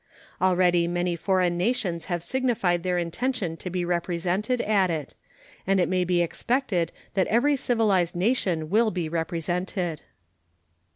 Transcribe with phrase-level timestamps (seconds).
[0.41, 5.13] Already many foreign nations have signified their intention to be represented at it,
[5.67, 10.01] and it may be expected that every civilized nation will be represented.